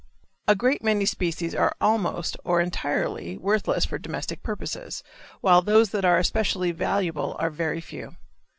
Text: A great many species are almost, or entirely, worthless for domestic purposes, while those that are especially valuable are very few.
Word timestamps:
A 0.47 0.55
great 0.55 0.83
many 0.83 1.05
species 1.05 1.53
are 1.53 1.75
almost, 1.79 2.35
or 2.43 2.59
entirely, 2.59 3.37
worthless 3.37 3.85
for 3.85 3.99
domestic 3.99 4.41
purposes, 4.41 5.03
while 5.41 5.61
those 5.61 5.91
that 5.91 6.05
are 6.05 6.17
especially 6.17 6.71
valuable 6.71 7.35
are 7.37 7.51
very 7.51 7.81
few. 7.81 8.15